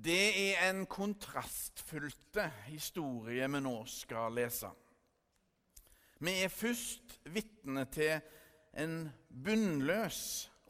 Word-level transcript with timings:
Det 0.00 0.54
er 0.56 0.70
en 0.70 0.86
kontrastfylte 0.88 2.46
historie 2.70 3.44
vi 3.52 3.60
nå 3.60 3.74
skal 3.90 4.32
lese. 4.32 4.70
Vi 6.24 6.32
er 6.40 6.52
først 6.52 7.18
vitne 7.28 7.84
til 7.92 8.14
en 8.80 8.94
bunnløs 9.28 10.22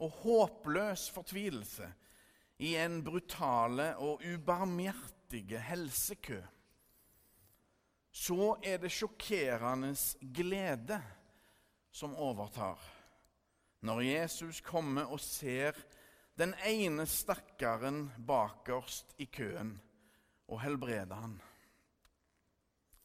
og 0.03 0.17
håpløs 0.23 1.05
fortvilelse 1.15 1.87
i 2.59 2.73
en 2.81 2.99
brutale 3.05 3.93
og 4.03 4.25
ubarmhjertige 4.25 5.63
helsekø. 5.63 6.41
Så 8.11 8.55
er 8.67 8.81
det 8.83 8.91
sjokkerende 8.91 9.93
glede 10.35 10.99
som 11.91 12.15
overtar 12.19 12.83
når 13.81 14.03
Jesus 14.05 14.59
kommer 14.61 15.07
og 15.09 15.19
ser 15.23 15.77
den 16.39 16.53
ene 16.65 17.05
stakkaren 17.09 18.05
bakerst 18.27 19.15
i 19.21 19.27
køen 19.31 19.75
og 20.47 20.61
helbreda 20.63 21.19
han. 21.19 21.37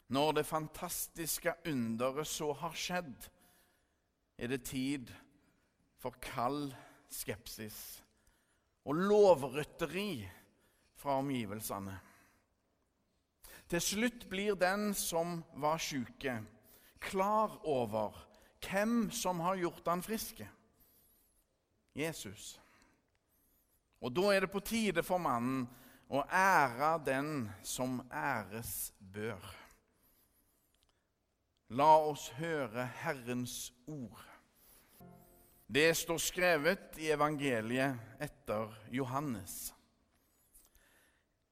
Når 0.09 0.39
det 0.39 0.47
fantastiske 0.47 1.55
underet 1.67 2.29
så 2.31 2.53
har 2.55 2.75
skjedd, 2.79 3.29
er 4.39 4.53
det 4.53 4.67
tid 4.69 5.11
for 5.98 6.15
kald 6.23 6.70
skepsis 7.11 7.79
og 8.87 9.01
lovrytteri 9.09 10.27
fra 10.95 11.19
omgivelsene. 11.19 11.97
Til 13.67 13.83
slutt 13.83 14.29
blir 14.31 14.55
den 14.55 14.93
som 14.95 15.41
var 15.59 15.81
syke, 15.83 16.39
klar 17.03 17.56
over 17.67 18.15
hvem 18.62 19.11
som 19.11 19.43
har 19.43 19.59
gjort 19.59 19.91
han 19.91 20.05
friske. 20.06 20.47
Jesus. 21.97 22.61
Og 24.00 24.12
da 24.12 24.32
er 24.34 24.45
det 24.45 24.52
på 24.52 24.60
tide 24.60 25.05
for 25.06 25.23
mannen 25.23 25.64
å 26.12 26.23
ære 26.30 26.96
den 27.06 27.30
som 27.66 27.98
æres 28.12 28.92
bør. 29.00 29.42
La 31.75 31.97
oss 32.06 32.28
høre 32.38 32.84
Herrens 33.03 33.72
ord. 33.91 34.22
Det 35.66 35.88
står 35.98 36.20
skrevet 36.22 37.00
i 37.03 37.08
evangeliet 37.11 38.22
etter 38.22 38.70
Johannes. 38.94 39.72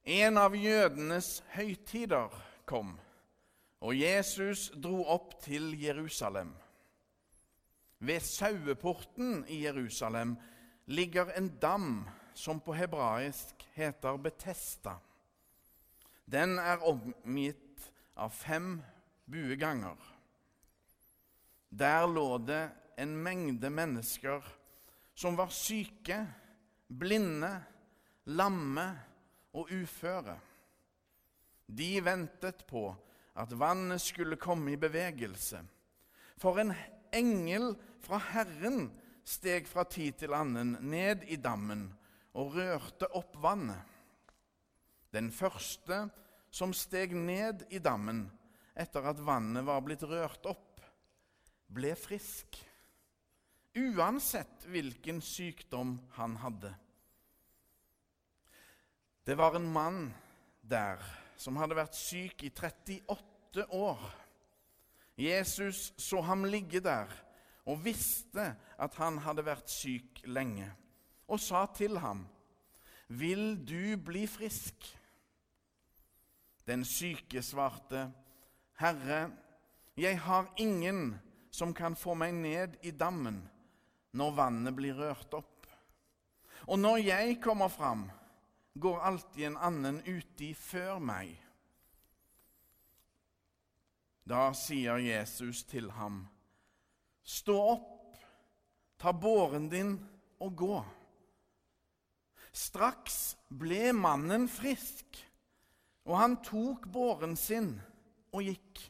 En 0.05 0.39
av 0.39 0.55
jødenes 0.55 1.41
høytider 1.57 2.31
kom, 2.69 2.93
og 3.83 3.97
Jesus 3.97 4.69
dro 4.79 5.01
opp 5.17 5.35
til 5.43 5.73
Jerusalem. 5.81 6.53
Ved 8.05 8.23
saueporten 8.23 9.43
i 9.49 9.65
Jerusalem 9.65 10.37
ligger 10.87 11.33
en 11.35 11.49
dam 11.59 12.05
som 12.35 12.61
på 12.61 12.75
hebraisk 12.75 13.67
heter 13.75 14.19
Betesta. 14.19 14.99
Den 16.25 16.59
er 16.59 16.83
omgitt 16.87 17.91
av 18.15 18.33
fem 18.35 18.79
bueganger. 19.31 19.99
Der 21.69 22.07
lå 22.07 22.39
det 22.39 22.65
en 22.99 23.15
mengde 23.23 23.71
mennesker 23.71 24.45
som 25.15 25.37
var 25.39 25.51
syke, 25.55 26.21
blinde, 26.89 27.53
lamme 28.31 28.87
og 29.55 29.71
uføre. 29.71 30.37
De 31.67 31.91
ventet 32.05 32.65
på 32.69 32.89
at 33.35 33.55
vannet 33.59 34.03
skulle 34.03 34.39
komme 34.39 34.75
i 34.75 34.81
bevegelse. 34.81 35.63
For 36.39 36.61
en 36.61 36.75
engel 37.15 37.73
fra 38.05 38.21
Herren 38.33 38.89
steg 39.25 39.69
fra 39.71 39.87
tid 39.89 40.21
til 40.21 40.35
annen 40.37 40.77
ned 40.85 41.25
i 41.31 41.39
dammen 41.41 41.89
og 42.35 42.55
rørte 42.57 43.09
opp 43.15 43.37
vannet. 43.43 43.81
Den 45.15 45.31
første 45.31 46.05
som 46.55 46.75
steg 46.75 47.15
ned 47.15 47.67
i 47.71 47.81
dammen 47.83 48.27
etter 48.79 49.07
at 49.07 49.21
vannet 49.23 49.67
var 49.67 49.83
blitt 49.87 50.03
rørt 50.11 50.47
opp, 50.51 50.83
ble 51.71 51.95
frisk, 51.99 52.59
uansett 53.75 54.67
hvilken 54.71 55.21
sykdom 55.23 55.97
han 56.19 56.37
hadde. 56.43 56.73
Det 59.25 59.39
var 59.39 59.57
en 59.57 59.71
mann 59.73 60.03
der 60.61 61.01
som 61.41 61.57
hadde 61.59 61.79
vært 61.79 61.97
syk 61.97 62.45
i 62.47 62.51
38 62.53 63.67
år. 63.75 64.03
Jesus 65.19 65.93
så 66.03 66.21
ham 66.27 66.45
ligge 66.51 66.83
der 66.83 67.11
og 67.71 67.81
visste 67.85 68.51
at 68.77 68.97
han 68.99 69.21
hadde 69.25 69.47
vært 69.47 69.71
syk 69.71 70.25
lenge 70.27 70.69
og 71.31 71.41
sa 71.41 71.65
til 71.73 71.97
ham, 72.03 72.25
'Vil 73.09 73.69
du 73.69 73.97
bli 73.97 74.27
frisk?' 74.27 74.99
Den 76.67 76.85
syke 76.85 77.43
svarte, 77.43 78.13
'Herre, 78.75 79.31
jeg 79.97 80.21
har 80.21 80.53
ingen 80.57 81.21
som 81.51 81.75
kan 81.75 81.97
få 81.97 82.15
meg 82.15 82.35
ned 82.35 82.77
i 82.83 82.91
dammen 82.91 83.43
når 84.13 84.31
vannet 84.31 84.77
blir 84.77 84.95
rørt 84.95 85.35
opp.' 85.35 85.67
'Og 86.67 86.79
når 86.79 86.97
jeg 86.97 87.41
kommer 87.43 87.69
fram, 87.69 88.11
går 88.81 89.01
alltid 89.01 89.47
en 89.47 89.57
annen 89.57 90.03
uti 90.07 90.55
før 90.55 90.99
meg.' 90.99 91.41
Da 94.25 94.53
sier 94.53 94.97
Jesus 94.97 95.65
til 95.65 95.91
ham, 95.91 96.29
'Stå 97.23 97.61
opp, 97.61 98.17
ta 98.99 99.13
båren 99.13 99.69
din 99.69 99.99
og 100.41 100.57
gå.' 100.57 101.04
Straks 102.55 103.35
ble 103.51 103.91
mannen 103.99 104.47
frisk, 104.47 105.19
og 106.07 106.19
han 106.21 106.37
tok 106.47 106.87
båren 106.87 107.35
sin 107.39 107.73
og 108.31 108.47
gikk. 108.47 108.83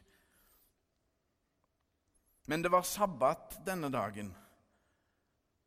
Men 2.45 2.61
det 2.61 2.69
var 2.69 2.85
sabbat 2.85 3.57
denne 3.65 3.89
dagen, 3.89 4.29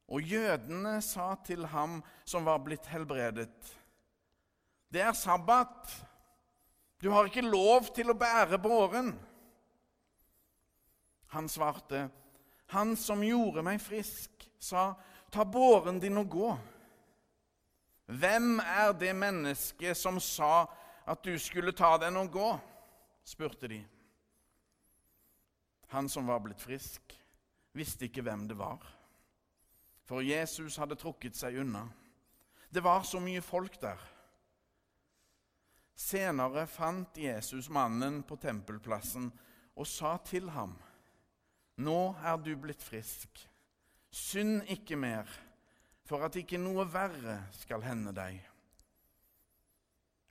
og 0.06 0.22
jødene 0.22 1.00
sa 1.02 1.32
til 1.44 1.66
ham 1.72 1.98
som 2.24 2.46
var 2.46 2.62
blitt 2.62 2.86
helbredet, 2.86 3.74
'Det 4.88 5.00
er 5.00 5.12
sabbat. 5.12 6.06
Du 7.02 7.10
har 7.10 7.26
ikke 7.26 7.42
lov 7.42 7.94
til 7.94 8.10
å 8.10 8.14
bære 8.14 8.58
båren.' 8.58 9.18
Han 11.26 11.48
svarte, 11.48 12.10
'Han 12.66 12.96
som 12.96 13.22
gjorde 13.22 13.62
meg 13.62 13.80
frisk, 13.80 14.30
sa:" 14.58 14.94
'Ta 15.30 15.44
båren 15.44 16.00
din 16.00 16.16
og 16.16 16.30
gå.' 16.30 16.58
Hvem 18.08 18.60
er 18.64 18.94
det 18.96 19.12
mennesket 19.12 19.96
som 19.96 20.16
sa 20.20 20.64
at 21.08 21.24
du 21.24 21.34
skulle 21.38 21.76
ta 21.76 21.96
den 22.00 22.16
og 22.16 22.30
gå? 22.32 22.48
spurte 23.28 23.68
de. 23.68 23.82
Han 25.92 26.08
som 26.08 26.26
var 26.26 26.40
blitt 26.40 26.62
frisk, 26.64 27.12
visste 27.76 28.08
ikke 28.08 28.24
hvem 28.24 28.46
det 28.48 28.56
var. 28.56 28.80
For 30.08 30.24
Jesus 30.24 30.78
hadde 30.80 30.96
trukket 30.96 31.36
seg 31.36 31.58
unna. 31.60 31.84
Det 32.72 32.80
var 32.84 33.04
så 33.04 33.20
mye 33.20 33.44
folk 33.44 33.76
der. 33.80 34.00
Senere 35.98 36.64
fant 36.70 37.16
Jesus 37.20 37.68
mannen 37.68 38.22
på 38.24 38.38
tempelplassen 38.40 39.28
og 39.76 39.86
sa 39.86 40.16
til 40.24 40.48
ham, 40.50 40.78
'Nå 41.76 42.16
er 42.24 42.36
du 42.36 42.56
blitt 42.56 42.82
frisk. 42.82 43.48
Synd 44.10 44.62
ikke 44.68 44.96
mer.' 44.96 45.47
For 46.08 46.24
at 46.24 46.38
ikke 46.40 46.60
noe 46.60 46.86
verre 46.88 47.42
skal 47.58 47.84
hende 47.84 48.14
deg. 48.16 48.38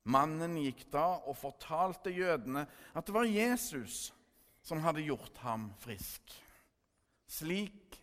Mannen 0.07 0.55
gikk 0.57 0.85
da 0.93 1.19
og 1.27 1.35
fortalte 1.38 2.13
jødene 2.15 2.63
at 2.95 3.05
det 3.05 3.13
var 3.13 3.27
Jesus 3.27 4.07
som 4.65 4.81
hadde 4.83 5.05
gjort 5.05 5.38
ham 5.43 5.69
frisk. 5.83 6.33
Slik 7.27 7.99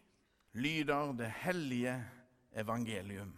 lyder 0.55 1.15
det 1.19 1.31
hellige 1.43 1.97
evangelium. 2.55 3.33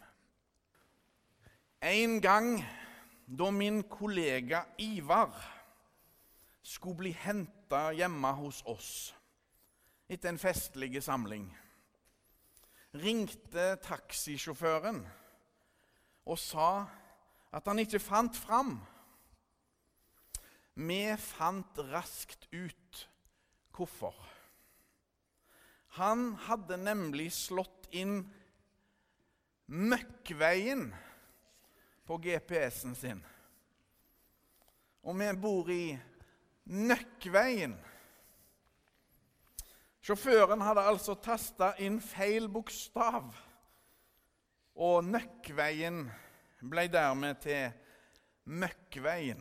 En 1.80 2.18
gang 2.20 2.58
da 3.26 3.50
min 3.50 3.84
kollega 3.88 4.64
Ivar 4.78 5.32
skulle 6.62 6.98
bli 6.98 7.12
henta 7.14 7.88
hjemme 7.94 8.32
hos 8.36 8.60
oss 8.66 8.90
etter 10.10 10.32
en 10.32 10.38
festlig 10.38 10.98
samling 11.02 11.46
ringte 13.02 13.74
taxisjåføren 13.84 15.00
og 16.26 16.38
sa 16.40 16.70
at 17.54 17.68
han 17.70 17.80
ikke 17.80 18.02
fant 18.02 18.36
fram. 18.36 18.76
Vi 20.76 21.00
fant 21.20 21.78
raskt 21.92 22.48
ut 22.52 23.06
hvorfor. 23.76 24.16
Han 25.96 26.34
hadde 26.48 26.76
nemlig 26.76 27.30
slått 27.32 27.88
inn 27.96 28.18
Møkkveien 29.66 30.90
på 32.06 32.18
GPS-en 32.22 32.94
sin. 32.94 33.22
Og 35.06 35.16
vi 35.18 35.30
bor 35.40 35.70
i 35.72 35.96
Nøkkveien. 36.66 37.74
Sjåføren 40.06 40.60
hadde 40.62 40.84
altså 40.86 41.16
tasta 41.18 41.72
inn 41.82 41.96
feil 41.98 42.44
bokstav, 42.46 43.32
og 44.78 44.98
Nøkkveien 45.02 46.04
ble 46.62 46.84
dermed 46.92 47.40
til 47.42 47.72
Møkkveien. 48.46 49.40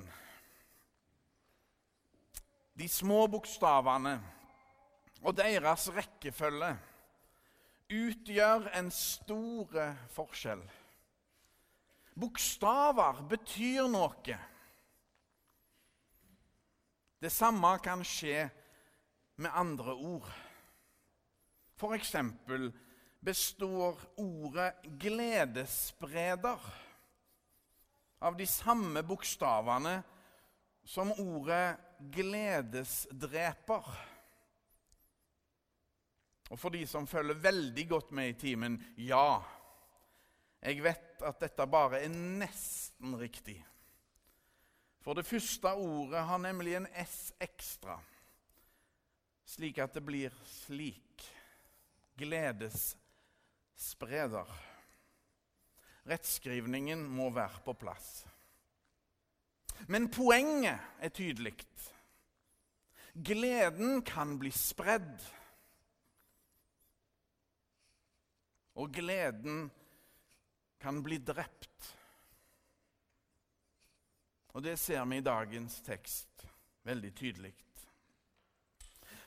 De 2.74 2.88
små 2.90 3.28
bokstavene 3.30 4.16
og 5.22 5.36
deres 5.38 5.86
rekkefølge 5.94 6.72
utgjør 8.00 8.66
en 8.80 8.90
stor 8.90 9.78
forskjell. 10.16 10.64
Bokstaver 12.18 13.22
betyr 13.30 13.86
noe. 13.94 14.40
Det 17.22 17.32
samme 17.38 17.76
kan 17.86 18.02
skje 18.02 18.48
med 19.38 19.54
andre 19.54 19.94
ord. 19.94 20.34
Eksempel 21.94 22.72
består 23.26 24.00
ordet 24.18 24.74
'gledesspreder' 24.84 26.74
av 28.20 28.38
de 28.38 28.48
samme 28.48 29.04
bokstavene 29.04 30.04
som 30.84 31.12
ordet 31.12 31.78
'gledesdreper'. 32.00 33.96
Og 36.50 36.60
for 36.60 36.70
de 36.70 36.88
som 36.88 37.08
følger 37.08 37.42
veldig 37.42 37.90
godt 37.90 38.12
med 38.12 38.30
i 38.30 38.40
timen 38.40 38.78
ja, 38.98 39.42
jeg 40.62 40.84
vet 40.84 41.22
at 41.26 41.40
dette 41.42 41.66
bare 41.70 42.04
er 42.06 42.14
nesten 42.14 43.18
riktig. 43.18 43.58
For 45.02 45.14
det 45.14 45.26
første 45.26 45.74
ordet 45.74 46.24
har 46.26 46.42
nemlig 46.42 46.76
en 46.78 46.88
S 47.06 47.34
ekstra, 47.42 48.00
slik 49.46 49.78
at 49.78 49.94
det 49.94 50.02
blir 50.06 50.34
slik. 50.50 51.35
Gledesspreder. 52.16 54.48
Rettskrivningen 56.06 57.02
må 57.10 57.30
være 57.34 57.64
på 57.66 57.74
plass. 57.74 58.28
Men 59.92 60.08
poenget 60.12 60.80
er 61.04 61.10
tydelig. 61.10 61.56
Gleden 63.16 64.02
kan 64.06 64.40
bli 64.40 64.52
spredd. 64.52 65.24
Og 68.76 68.94
gleden 68.94 69.72
kan 70.80 71.04
bli 71.04 71.18
drept. 71.18 71.96
Og 74.56 74.64
det 74.64 74.78
ser 74.80 75.04
vi 75.10 75.20
i 75.20 75.26
dagens 75.26 75.82
tekst 75.84 76.46
veldig 76.88 77.12
tydelig. 77.16 77.54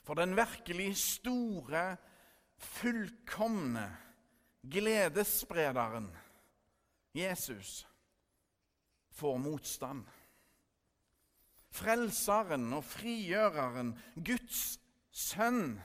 For 0.05 0.17
den 0.17 0.37
virkelig 0.37 0.97
store, 0.97 1.97
fullkomne 2.59 3.87
gledessprederen, 4.63 6.17
Jesus, 7.13 7.87
får 9.11 9.39
motstand. 9.39 10.07
Frelseren 11.71 12.73
og 12.73 12.85
frigjøreren, 12.85 13.93
Guds 14.15 14.79
sønn, 15.15 15.77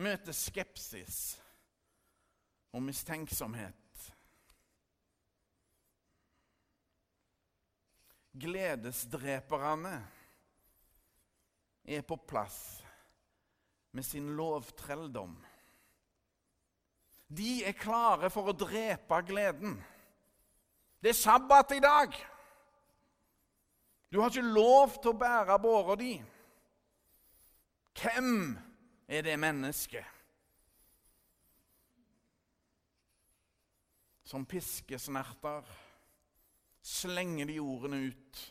møter 0.00 0.36
skepsis 0.36 1.20
og 2.72 2.82
mistenksomhet. 2.84 3.76
Gledesdreperne 8.40 9.96
er 11.84 12.04
på 12.06 12.16
plass 12.30 12.80
med 13.90 14.06
sin 14.06 14.28
lovtrelldom. 14.36 15.36
De 17.30 17.64
er 17.64 17.78
klare 17.78 18.30
for 18.30 18.50
å 18.50 18.56
drepe 18.56 19.20
gleden. 19.26 19.76
Det 21.00 21.12
er 21.12 21.18
sabbat 21.18 21.74
i 21.76 21.82
dag. 21.82 22.14
Du 24.10 24.18
har 24.20 24.32
ikke 24.32 24.54
lov 24.54 24.96
til 24.98 25.12
å 25.12 25.18
bære 25.18 25.58
båra 25.62 25.94
di. 25.98 26.14
Hvem 28.00 28.58
er 29.10 29.22
det 29.26 29.38
mennesket 29.38 30.16
som 34.30 34.46
piskesnerter 34.46 35.66
slenger 36.86 37.48
de 37.50 37.58
ordene 37.58 37.98
ut 38.10 38.42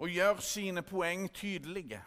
og 0.00 0.12
gjør 0.14 0.38
sine 0.44 0.84
poeng 0.86 1.26
tydelige. 1.34 1.98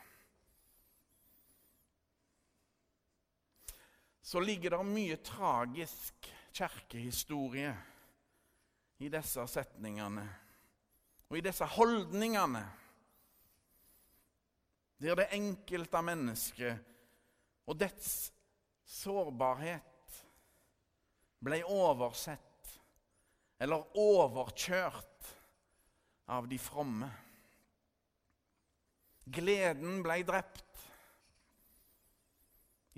Så 4.24 4.40
ligger 4.40 4.78
det 4.78 4.86
mye 4.88 5.18
tragisk 5.20 6.30
kirkehistorie 6.56 7.74
i 9.04 9.10
disse 9.12 9.44
setningene 9.52 10.24
og 11.28 11.40
i 11.40 11.44
disse 11.44 11.66
holdningene, 11.66 12.62
der 15.02 15.18
det 15.18 15.32
enkelte 15.34 16.02
mennesket 16.06 16.92
og 17.66 17.80
dets 17.82 18.30
sårbarhet 18.86 20.20
ble 21.44 21.60
oversett 21.66 22.70
eller 23.64 23.98
overkjørt 24.00 25.32
av 26.32 26.48
de 26.52 26.60
fromme. 26.62 27.10
Gleden 29.26 30.04
ble 30.06 30.20
drept 30.28 30.73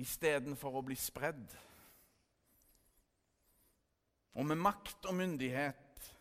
istedenfor 0.02 0.80
å 0.80 0.84
bli 0.86 0.98
spredd. 1.00 1.56
Og 4.36 4.46
med 4.46 4.60
makt 4.60 5.08
og 5.08 5.16
myndighet 5.16 6.12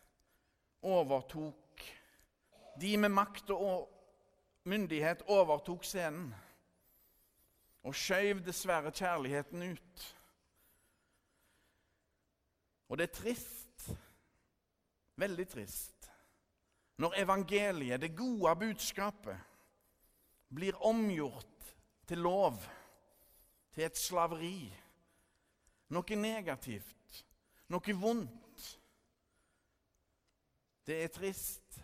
overtok 0.85 1.61
De 2.81 2.97
med 2.99 3.12
makt 3.15 3.50
og 3.55 3.87
myndighet 4.67 5.23
overtok 5.31 5.85
scenen 5.87 6.32
og 7.85 7.94
skjøv 7.94 8.41
dessverre 8.43 8.91
kjærligheten 8.91 9.62
ut. 9.62 10.05
Og 12.88 12.99
det 12.99 13.06
er 13.09 13.15
trist 13.15 13.65
Veldig 15.15 15.47
trist. 15.47 16.11
Når 16.99 17.15
evangeliet, 17.23 18.00
det 18.00 18.17
gode 18.17 18.55
budskapet, 18.59 19.38
blir 20.55 20.79
omgjort 20.87 21.75
til 22.06 22.19
lov, 22.19 22.59
til 23.75 23.85
et 23.85 23.99
slaveri, 23.99 24.71
noe 25.94 26.17
negativt, 26.19 27.25
noe 27.75 27.97
vondt. 27.99 28.69
Det 30.87 31.00
er 31.03 31.12
trist 31.12 31.79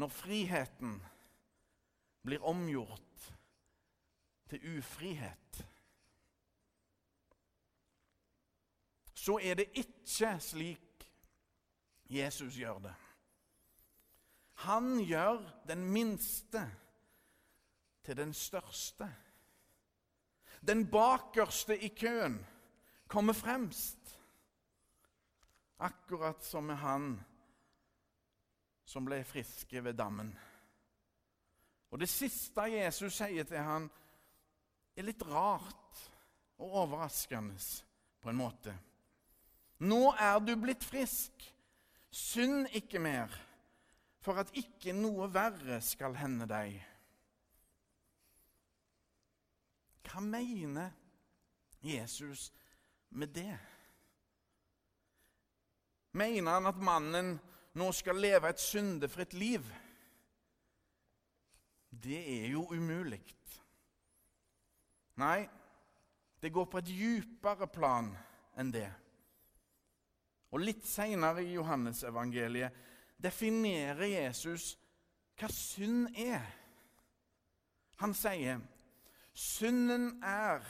når 0.00 0.12
friheten 0.12 0.96
blir 2.24 2.44
omgjort 2.44 3.28
til 4.50 4.78
ufrihet. 4.78 5.60
Så 9.14 9.38
er 9.42 9.54
det 9.60 9.68
ikke 9.76 10.32
slik 10.40 11.06
Jesus 12.10 12.56
gjør 12.58 12.78
det. 12.88 12.94
Han 14.64 14.98
gjør 15.04 15.38
den 15.68 15.84
minste 15.92 16.64
til 18.04 18.16
den 18.16 18.34
største. 18.34 19.08
Den 20.60 20.84
bakerste 20.90 21.76
i 21.78 21.88
køen 21.88 22.38
kommer 23.06 23.32
fremst. 23.32 23.98
Akkurat 25.78 26.44
som 26.44 26.66
med 26.68 26.76
han 26.76 27.14
som 28.84 29.06
ble 29.06 29.22
friske 29.24 29.84
ved 29.84 29.96
dammen. 29.96 30.32
Og 31.90 31.98
Det 31.98 32.08
siste 32.08 32.66
Jesus 32.70 33.16
sier 33.18 33.46
til 33.46 33.64
han, 33.64 33.88
er 34.96 35.06
litt 35.06 35.22
rart 35.26 36.02
og 36.60 36.76
overraskende 36.84 37.56
på 38.20 38.30
en 38.30 38.38
måte. 38.38 38.74
Nå 39.80 40.10
er 40.12 40.38
du 40.44 40.52
blitt 40.60 40.84
frisk. 40.84 41.32
Synd 42.10 42.66
ikke 42.74 42.98
mer, 42.98 43.30
for 44.20 44.42
at 44.42 44.50
ikke 44.58 44.92
noe 44.92 45.28
verre 45.32 45.78
skal 45.84 46.16
hende 46.18 46.48
deg. 46.50 46.74
Hva 50.10 50.20
mener 50.20 50.90
Jesus 51.80 52.52
med 53.08 53.28
det? 53.34 53.58
Mener 56.12 56.52
han 56.52 56.66
at 56.66 56.82
mannen 56.82 57.36
nå 57.78 57.90
skal 57.94 58.18
leve 58.18 58.50
et 58.50 58.60
syndefritt 58.60 59.34
liv? 59.38 59.62
Det 61.90 62.18
er 62.18 62.48
jo 62.50 62.64
umulig. 62.74 63.22
Nei, 65.20 65.46
det 66.42 66.52
går 66.52 66.66
på 66.72 66.80
et 66.80 66.90
djupere 66.90 67.68
plan 67.70 68.10
enn 68.58 68.72
det. 68.74 68.88
Og 70.50 70.64
Litt 70.64 70.86
seinere 70.88 71.44
i 71.44 71.54
Johannesevangeliet 71.54 72.74
definerer 73.20 74.08
Jesus 74.08 74.72
hva 75.38 75.50
synd 75.54 76.10
er. 76.18 76.42
Han 78.00 78.14
sier, 78.16 78.58
'Synden 79.40 80.22
er 80.22 80.60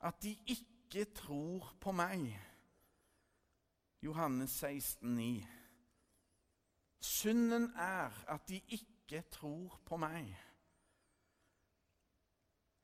at 0.00 0.22
de 0.22 0.36
ikke 0.46 1.04
tror 1.10 1.72
på 1.80 1.92
meg.' 1.92 2.38
Johannes 4.02 4.50
16, 4.50 5.18
16,9. 5.18 5.46
Synden 7.00 7.72
er 7.76 8.12
at 8.28 8.48
de 8.48 8.60
ikke 8.68 9.22
tror 9.32 9.80
på 9.84 9.96
meg. 9.96 10.28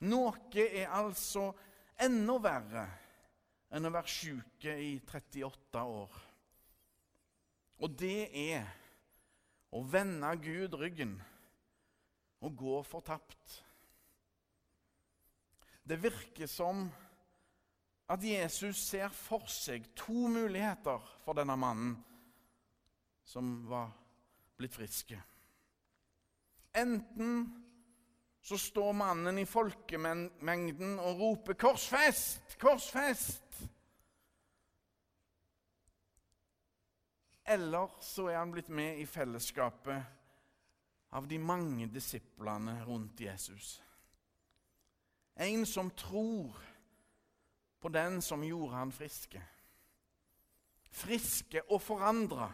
Noe 0.08 0.32
er 0.56 0.92
altså 0.92 1.50
enda 2.02 2.36
verre 2.44 2.86
enn 3.76 3.88
å 3.88 3.92
være 3.92 4.12
syke 4.12 4.76
i 4.80 4.96
38 5.04 5.84
år. 5.84 6.18
Og 7.84 7.96
det 8.00 8.28
er 8.32 8.68
å 9.76 9.82
vende 9.84 10.32
Gud 10.40 10.76
ryggen 10.80 11.16
og 12.44 12.56
gå 12.56 12.80
fortapt. 12.88 13.62
Det 15.86 15.96
virker 16.02 16.46
som 16.50 16.88
at 18.10 18.22
Jesus 18.22 18.80
ser 18.88 19.08
for 19.14 19.46
seg 19.50 19.86
to 19.98 20.26
muligheter 20.30 21.02
for 21.22 21.38
denne 21.38 21.54
mannen 21.58 21.94
som 23.26 23.60
var 23.70 23.92
blitt 24.58 24.74
friske. 24.74 25.18
Enten 26.76 27.46
så 28.42 28.58
står 28.58 28.92
mannen 28.98 29.38
i 29.38 29.46
folkemengden 29.46 30.98
og 30.98 31.22
roper 31.22 31.54
'Korsfest! 31.54 32.58
Korsfest!' 32.58 33.42
Eller 37.46 37.90
så 38.00 38.28
er 38.28 38.38
han 38.38 38.50
blitt 38.50 38.68
med 38.68 38.98
i 38.98 39.06
fellesskapet 39.06 40.02
av 41.10 41.26
de 41.28 41.38
mange 41.38 41.86
disiplene 41.86 42.84
rundt 42.84 43.20
Jesus. 43.20 43.82
En 45.36 45.66
som 45.66 45.90
tror 45.90 46.56
på 47.80 47.88
den 47.88 48.22
som 48.22 48.44
gjorde 48.44 48.74
han 48.74 48.92
friske. 48.92 49.42
Friske 50.90 51.62
og 51.70 51.82
forandra. 51.82 52.48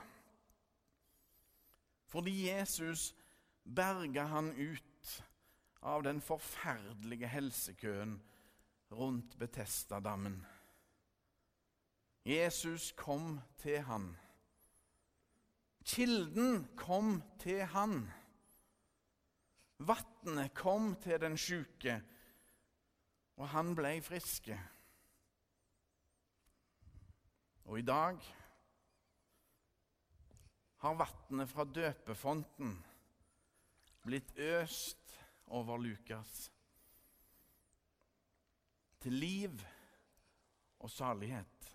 Fordi 2.10 2.48
Jesus 2.48 3.14
berga 3.64 4.24
han 4.28 4.50
ut 4.52 5.22
av 5.82 6.02
den 6.02 6.20
forferdelige 6.20 7.30
helsekøen 7.30 8.18
rundt 8.92 9.38
Betestadammen. 9.38 10.42
Jesus 12.26 12.92
kom 12.92 13.40
til 13.58 13.80
han. 13.82 14.12
Kilden 15.84 16.68
kom 16.76 17.22
til 17.42 17.64
han. 17.72 18.04
Vannet 19.82 20.54
kom 20.54 20.94
til 21.02 21.18
den 21.20 21.34
sjuke, 21.36 21.96
og 23.40 23.48
han 23.54 23.74
ble 23.76 23.96
friske. 24.04 24.56
Og 27.64 27.78
i 27.78 27.86
dag 27.86 28.18
har 30.82 30.98
vannet 30.98 31.50
fra 31.50 31.64
døpefonten 31.64 32.74
blitt 34.02 34.32
øst 34.36 35.14
over 35.46 35.78
Lukas 35.78 36.50
til 39.02 39.14
liv 39.18 39.62
og 40.82 40.90
salighet. 40.90 41.68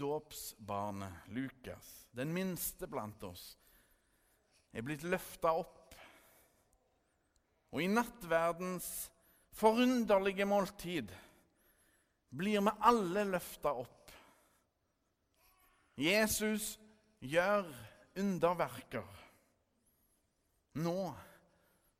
Dåpsbarnet 0.00 1.26
Lukas, 1.34 2.08
den 2.16 2.32
minste 2.32 2.86
blant 2.88 3.22
oss, 3.26 3.58
er 4.72 4.86
blitt 4.86 5.02
løfta 5.02 5.52
opp. 5.60 5.79
Og 7.70 7.82
i 7.82 7.90
nattverdens 7.90 9.10
forunderlige 9.54 10.46
måltid 10.48 11.10
blir 12.30 12.62
vi 12.66 12.76
alle 12.86 13.24
løfta 13.30 13.72
opp. 13.82 14.12
Jesus 16.00 16.76
gjør 17.20 17.68
underverker 18.18 19.26
nå 20.80 21.10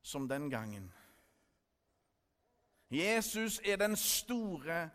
som 0.03 0.27
den 0.29 0.49
gangen. 0.51 0.89
Jesus 2.91 3.61
er 3.65 3.77
den 3.77 3.97
store 3.97 4.89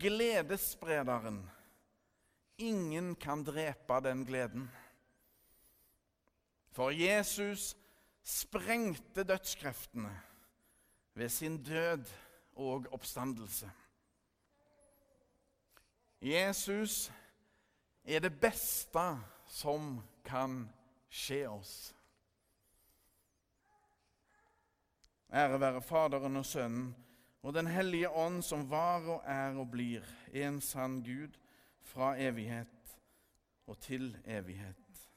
gledessprederen. 0.00 1.42
Ingen 2.58 3.14
kan 3.16 3.44
drepe 3.44 4.00
den 4.00 4.24
gleden. 4.24 4.70
For 6.72 6.90
Jesus 6.90 7.74
sprengte 8.24 9.24
dødskreftene 9.24 10.20
ved 11.14 11.28
sin 11.28 11.62
død 11.62 12.04
og 12.56 12.86
oppstandelse. 12.90 13.70
Jesus 16.20 17.12
er 18.04 18.20
det 18.20 18.40
beste 18.40 19.18
som 19.46 20.00
kan 20.24 20.64
skje 21.08 21.48
oss. 21.48 21.94
Ære 25.34 25.60
være 25.60 25.82
Faderen 25.82 26.36
og 26.36 26.46
Sønnen 26.46 26.94
og 27.42 27.54
Den 27.54 27.66
hellige 27.66 28.10
ånd, 28.10 28.42
som 28.42 28.70
var 28.70 29.04
og 29.04 29.22
er 29.24 29.58
og 29.58 29.68
blir 29.70 30.06
en 30.32 30.60
sann 30.60 31.02
Gud 31.04 31.36
fra 31.82 32.14
evighet 32.16 32.96
og 33.66 33.78
til 33.78 34.16
evighet. 34.24 35.08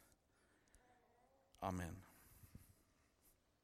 Amen. 1.61 2.06